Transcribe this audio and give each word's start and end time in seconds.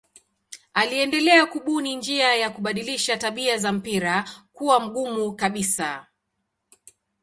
Aliendelea 0.73 1.45
kubuni 1.45 1.95
njia 1.95 2.35
ya 2.35 2.49
kubadilisha 2.49 3.17
tabia 3.17 3.57
za 3.57 3.71
mpira 3.71 4.25
kuwa 4.53 4.79
mgumu 4.79 5.35
kabisa. 5.35 6.05